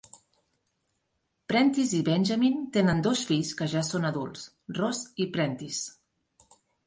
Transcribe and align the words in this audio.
Prentiss 1.51 1.91
i 1.97 1.99
Benjamin 2.07 2.55
tenen 2.79 3.03
dos 3.09 3.21
fills 3.31 3.51
que 3.61 3.67
ja 3.75 3.83
són 3.91 4.09
adults, 4.11 4.47
Ross 4.79 5.03
i 5.27 5.31
Prentiss. 5.39 5.85